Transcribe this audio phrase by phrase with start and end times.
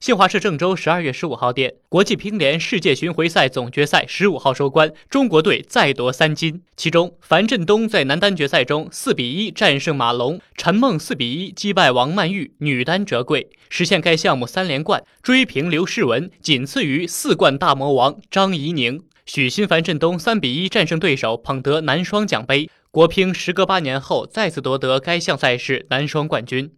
[0.00, 6.62] 新华社郑州十二月十五号电，国际乒联世界巡回赛总决赛十五号收官，中国队再夺三金。
[6.74, 19.02] 其中，樊振东在男单决赛中四比一战胜马龙，陈梦四比一击败王曼玉，女单折桂，实现该项目三连冠，追平刘诗雯，仅次于四冠大魔王张怡宁。
[19.26, 22.70] 许昕、樊振东三比一战胜对手，捧得男双奖杯。
[22.90, 26.72] 国乒时隔八年后再次夺得该项赛事男双冠军。